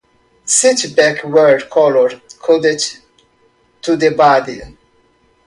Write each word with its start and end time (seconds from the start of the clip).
Seat 0.45 0.95
backs 0.95 1.23
were 1.23 1.59
colour-coded 1.71 2.81
to 3.83 3.95
the 3.95 4.09
body. 4.09 4.61